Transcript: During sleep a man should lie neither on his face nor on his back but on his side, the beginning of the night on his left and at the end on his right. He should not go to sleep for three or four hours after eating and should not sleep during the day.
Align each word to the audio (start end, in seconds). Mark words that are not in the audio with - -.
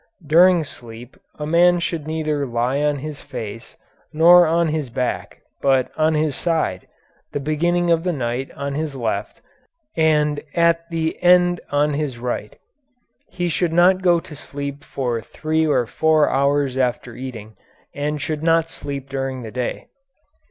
During 0.25 0.63
sleep 0.63 1.15
a 1.37 1.45
man 1.45 1.79
should 1.79 2.07
lie 2.07 2.07
neither 2.07 2.43
on 2.57 2.95
his 2.95 3.21
face 3.21 3.77
nor 4.11 4.47
on 4.47 4.69
his 4.69 4.89
back 4.89 5.43
but 5.61 5.91
on 5.95 6.15
his 6.15 6.35
side, 6.35 6.87
the 7.33 7.39
beginning 7.39 7.91
of 7.91 8.03
the 8.03 8.11
night 8.11 8.49
on 8.55 8.73
his 8.73 8.95
left 8.95 9.41
and 9.95 10.41
at 10.55 10.89
the 10.89 11.21
end 11.21 11.61
on 11.69 11.93
his 11.93 12.17
right. 12.17 12.57
He 13.29 13.47
should 13.47 13.73
not 13.73 14.01
go 14.01 14.19
to 14.19 14.35
sleep 14.35 14.83
for 14.83 15.21
three 15.21 15.67
or 15.67 15.85
four 15.85 16.31
hours 16.31 16.77
after 16.79 17.13
eating 17.13 17.55
and 17.93 18.19
should 18.19 18.41
not 18.41 18.71
sleep 18.71 19.07
during 19.07 19.43
the 19.43 19.51
day. 19.51 19.85